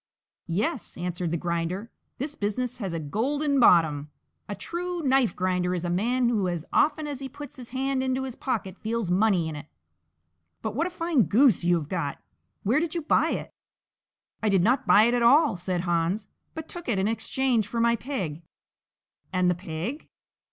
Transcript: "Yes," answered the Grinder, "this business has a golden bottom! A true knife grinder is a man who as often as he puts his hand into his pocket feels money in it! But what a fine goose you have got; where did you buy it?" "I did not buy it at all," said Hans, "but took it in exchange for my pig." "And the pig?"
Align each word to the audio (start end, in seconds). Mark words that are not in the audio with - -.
"Yes," 0.47 0.97
answered 0.97 1.29
the 1.29 1.37
Grinder, 1.37 1.91
"this 2.17 2.33
business 2.33 2.79
has 2.79 2.91
a 2.91 2.99
golden 2.99 3.59
bottom! 3.59 4.09
A 4.49 4.55
true 4.55 5.03
knife 5.03 5.35
grinder 5.35 5.75
is 5.75 5.85
a 5.85 5.91
man 5.91 6.27
who 6.29 6.47
as 6.47 6.65
often 6.73 7.05
as 7.05 7.19
he 7.19 7.29
puts 7.29 7.55
his 7.57 7.69
hand 7.69 8.01
into 8.01 8.23
his 8.23 8.33
pocket 8.35 8.79
feels 8.79 9.11
money 9.11 9.47
in 9.47 9.55
it! 9.55 9.67
But 10.63 10.73
what 10.73 10.87
a 10.87 10.89
fine 10.89 11.25
goose 11.25 11.63
you 11.63 11.75
have 11.75 11.87
got; 11.87 12.17
where 12.63 12.79
did 12.79 12.95
you 12.95 13.03
buy 13.03 13.29
it?" 13.29 13.51
"I 14.41 14.49
did 14.49 14.63
not 14.63 14.87
buy 14.87 15.03
it 15.03 15.13
at 15.13 15.21
all," 15.21 15.55
said 15.55 15.81
Hans, 15.81 16.27
"but 16.55 16.67
took 16.67 16.89
it 16.89 16.97
in 16.97 17.07
exchange 17.07 17.67
for 17.67 17.79
my 17.79 17.95
pig." 17.95 18.41
"And 19.31 19.51
the 19.51 19.53
pig?" 19.53 20.09